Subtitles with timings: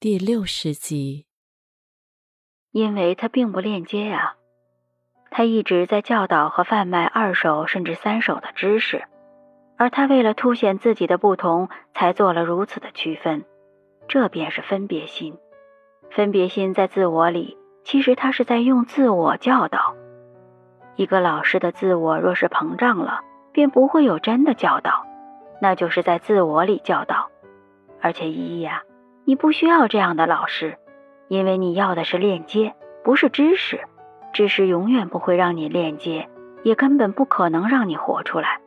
[0.00, 1.26] 第六十集。
[2.70, 4.36] 因为他并不链接呀，
[5.28, 9.02] 他一直在教导和贩卖二手甚至三手的知识，
[9.76, 13.44] 而他为了凸显自己的不同，才做了如此的区分，
[14.06, 15.36] 这便是分别心。
[16.10, 19.96] 分别心在自我里，其实他是在用自我教导。
[20.94, 25.04] 一个老师的自我若是膨胀了，便不会有真的教导，
[25.60, 27.32] 那就是在自我里教导。
[28.00, 28.84] 而且依依呀，
[29.28, 30.78] 你不需要这样的老师，
[31.28, 33.78] 因为你要的是链接，不是知识。
[34.32, 36.30] 知识永远不会让你链接，
[36.62, 38.58] 也根本不可能让你活出来。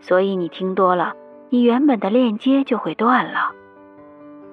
[0.00, 1.12] 所以你听多了，
[1.50, 3.52] 你原本的链接就会断了。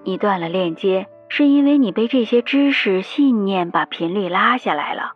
[0.04, 1.08] 你断了链接。
[1.30, 5.14] 是因为你被这些知识、信念把频率拉下来了。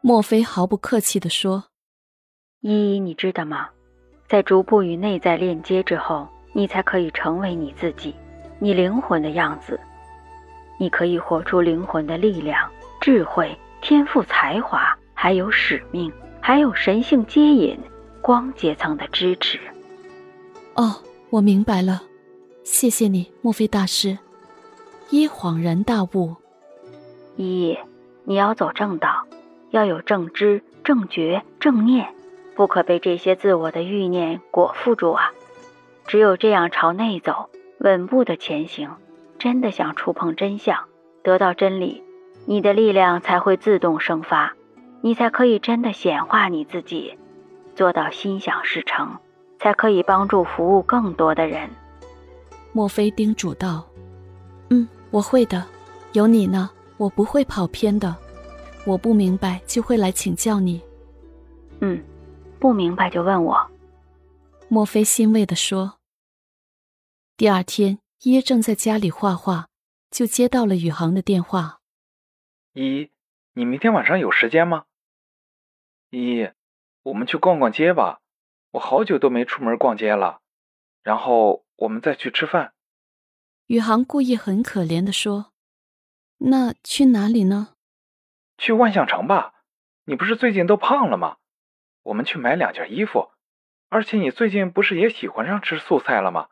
[0.00, 1.64] 莫非毫不客气地说
[2.60, 3.68] ：“依依，你知道吗？
[4.26, 8.14] 在逐步与内在链接之后，你才可以成为你自己，
[8.58, 9.78] 你灵魂的样子。
[10.78, 12.68] 你可以活出灵魂的力量、
[13.00, 17.78] 智慧、天赋、才华，还有使命，还有神性接引、
[18.20, 19.60] 光阶层的支持。”
[20.74, 20.96] 哦，
[21.30, 22.02] 我明白了，
[22.64, 24.18] 谢谢你，墨菲大师。
[25.10, 26.34] 一恍然大悟，
[27.36, 27.78] 一，
[28.24, 29.26] 你要走正道，
[29.70, 32.12] 要有正知、正觉、正念，
[32.56, 35.30] 不可被这些自我的欲念裹缚住啊！
[36.06, 37.48] 只有这样朝内走，
[37.84, 38.96] 稳步的前行，
[39.38, 40.84] 真的想触碰真相，
[41.22, 42.02] 得到真理，
[42.46, 44.54] 你的力量才会自动生发，
[45.02, 47.18] 你才可以真的显化你自己，
[47.76, 49.18] 做到心想事成，
[49.58, 51.68] 才可以帮助服务更多的人。
[52.72, 53.84] 莫非叮嘱道。
[54.70, 55.62] 嗯，我会的。
[56.14, 58.16] 有你呢，我不会跑偏的。
[58.86, 60.80] 我不明白就会来请教你。
[61.80, 62.02] 嗯，
[62.58, 63.60] 不明白就问我。
[64.68, 65.92] 莫非欣慰地说。
[67.36, 69.68] 第二天，耶正在家里画画，
[70.08, 71.80] 就接到了宇航的电话。
[72.74, 73.10] 依，
[73.54, 74.84] 你明天晚上有时间吗？
[76.10, 76.48] 依，
[77.02, 78.20] 我们去逛逛街吧。
[78.70, 80.42] 我好久都没出门逛街了。
[81.02, 82.72] 然后我们再去吃饭。
[83.66, 85.52] 宇航故意很可怜的说
[86.38, 87.74] ：“那去哪里呢？
[88.58, 89.54] 去万象城吧。
[90.04, 91.38] 你不是最近都胖了吗？
[92.04, 93.32] 我们去买两件衣服。
[93.88, 96.48] 而且你最近不是也喜欢上吃素菜了吗？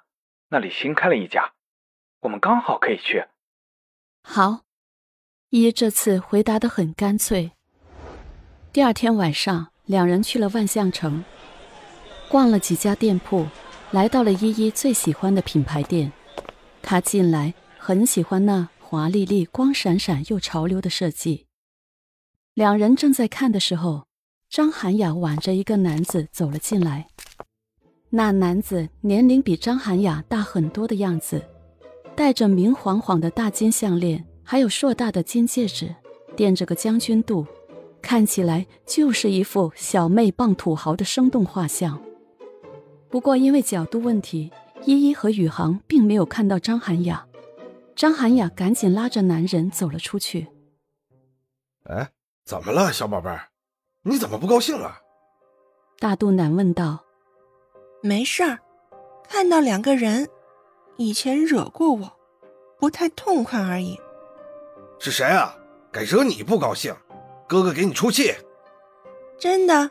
[0.52, 1.54] 那里新开了一家，
[2.20, 3.24] 我们刚好可以去。”
[4.22, 4.64] 好，
[5.48, 7.52] 一这次回答的很干脆。
[8.70, 11.24] 第二天晚上，两人去了万象城，
[12.28, 13.46] 逛了几家店铺，
[13.92, 16.12] 来到了依依最喜欢的品牌店。
[16.82, 21.46] 他进来很喜欢那华丽丽、光闪闪又潮流的设计。
[22.52, 24.06] 两人正在看的时候，
[24.50, 27.08] 张涵雅挽着一个男子走了进来。
[28.14, 31.42] 那男子年龄比张涵雅大很多的样子，
[32.14, 35.94] 戴着明晃晃的大金项链，还有硕大的金戒指，
[36.36, 37.46] 垫着个将军肚，
[38.02, 41.98] 看起来就是一副小妹傍土豪的生动画像。
[43.08, 44.52] 不过因为角度问题。
[44.84, 47.24] 依依和宇航并没有看到张涵雅，
[47.94, 50.48] 张涵雅赶紧拉着男人走了出去。
[51.84, 52.10] 哎，
[52.44, 53.50] 怎么了，小宝贝儿？
[54.02, 54.98] 你怎么不高兴啊？
[56.00, 57.04] 大肚腩问道。
[58.02, 58.58] 没事儿，
[59.28, 60.28] 看到两个人，
[60.96, 62.12] 以前惹过我，
[62.78, 63.96] 不太痛快而已。
[64.98, 65.56] 是谁啊？
[65.92, 66.92] 敢惹你不高兴？
[67.48, 68.34] 哥哥给你出气。
[69.38, 69.90] 真的，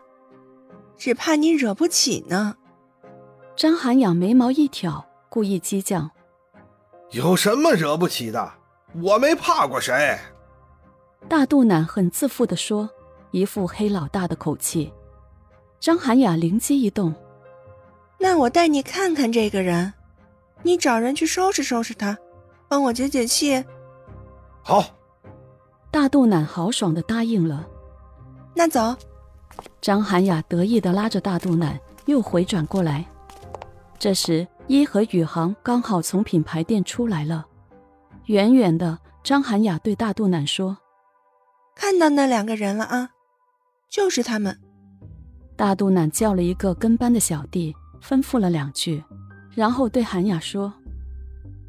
[0.98, 2.58] 只怕你惹不起呢。
[3.56, 6.12] 张涵雅眉毛一挑，故意激将
[7.12, 8.52] ：“有什么惹不起的？
[9.02, 10.18] 我没怕过谁。”
[11.30, 12.90] 大肚腩很自负地说，
[13.32, 14.92] 一副黑老大的口气。
[15.80, 17.14] 张涵雅灵机一动
[18.22, 19.92] ：“那我带你看看这个人，
[20.62, 22.16] 你找人去收拾收拾他，
[22.70, 23.64] 帮我解解气。”
[24.62, 24.86] 好。
[25.90, 27.68] 大肚腩豪爽的答应了。
[28.56, 28.96] 那走。
[29.82, 33.06] 张涵雅得意的拉着大肚腩，又回转过来。
[34.00, 37.46] 这时，一和宇航刚好从品牌店出来了。
[38.28, 40.78] 远远的，张涵雅对大肚腩说
[41.76, 43.10] ：“看到那两个人了啊，
[43.90, 44.58] 就是他们。”
[45.58, 49.04] 大肚腩叫了一个跟班的小弟，吩咐了两句，
[49.54, 50.74] 然后对韩雅说：“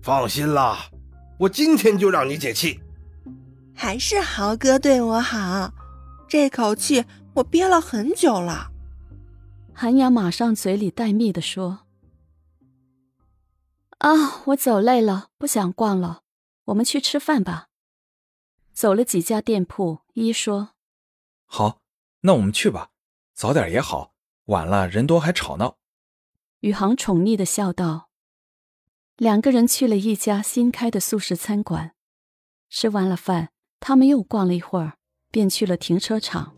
[0.02, 0.90] 放心啦，
[1.38, 2.80] 我今天就让你解气。”
[3.74, 5.72] 还是豪哥对我好，
[6.28, 8.70] 这口气我憋了很久了。
[9.74, 11.80] 韩雅马上嘴里带蜜的说。
[13.98, 16.22] 啊，我走累了，不想逛了，
[16.66, 17.68] 我们去吃饭吧。
[18.72, 20.70] 走了几家店铺，一说
[21.46, 21.80] ：“好，
[22.22, 22.90] 那我们去吧，
[23.34, 24.12] 早点也好，
[24.46, 25.76] 晚了人多还吵闹。”
[26.62, 28.08] 宇航宠溺的笑道。
[29.16, 31.90] 两个人去了一家新开的素食餐馆，
[32.70, 33.48] 吃完了饭，
[33.80, 34.92] 他们又逛了一会儿，
[35.32, 36.54] 便去了停车场。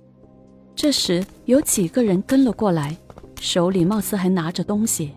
[0.76, 2.98] 这时有几个人跟了过来，
[3.40, 5.14] 手里貌似还拿着东西。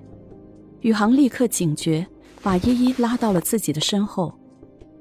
[0.79, 2.07] 宇航立刻警觉，
[2.41, 4.39] 把依依拉到了自己的身后。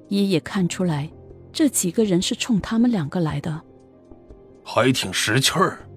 [0.08, 1.08] 依也看出来，
[1.52, 3.62] 这几个人是冲他们两个来的，
[4.64, 5.88] 还挺识趣儿。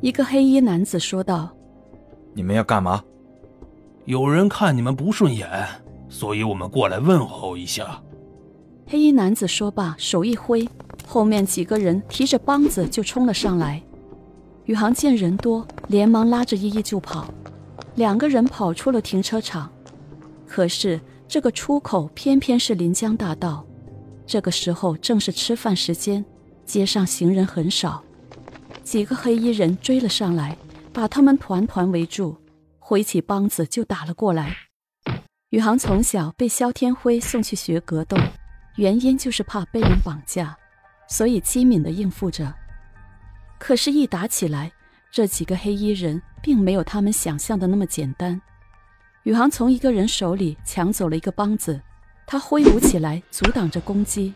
[0.00, 1.52] 一个黑衣男子说道
[2.32, 3.02] ：“你们要干嘛？”
[4.08, 5.46] 有人看你们不顺眼，
[6.08, 8.02] 所以我们过来问候一下。
[8.86, 10.66] 黑衣男子说罢，手一挥，
[11.06, 13.82] 后面几个人提着梆子就冲了上来。
[14.64, 17.28] 宇航见人多，连忙拉着依依就跑。
[17.96, 19.70] 两个人跑出了停车场，
[20.46, 23.62] 可是这个出口偏偏是临江大道。
[24.24, 26.24] 这个时候正是吃饭时间，
[26.64, 28.02] 街上行人很少。
[28.82, 30.56] 几个黑衣人追了上来，
[30.94, 32.34] 把他们团团围住。
[32.88, 34.56] 挥起梆子就打了过来。
[35.50, 38.16] 宇航从小被萧天辉送去学格斗，
[38.76, 40.56] 原因就是怕被人绑架，
[41.06, 42.54] 所以机敏地应付着。
[43.58, 44.72] 可是，一打起来，
[45.12, 48.40] 这几个黑衣人并没有他们想象的那么简单。
[49.24, 51.78] 宇航从一个人手里抢走了一个梆子，
[52.26, 54.32] 他挥舞起来阻挡着攻击。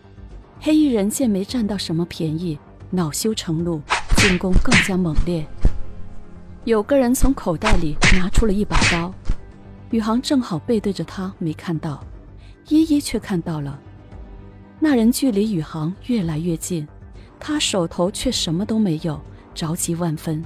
[0.61, 2.59] 黑衣人见没占到什么便宜，
[2.91, 3.81] 恼羞成怒，
[4.19, 5.43] 进攻更加猛烈。
[6.65, 9.13] 有个人从口袋里拿出了一把刀，
[9.91, 12.05] 宇航正好背对着他，没看到，
[12.69, 13.77] 依依却看到了。
[14.79, 16.87] 那人距离宇航越来越近，
[17.41, 19.21] 他手头却什么都没有，
[19.53, 20.41] 着急万分。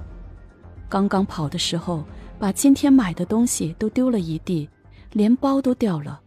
[0.89, 2.03] 刚刚跑的时候，
[2.39, 4.67] 把今天买的东西都丢了一地，
[5.13, 6.19] 连包都掉了。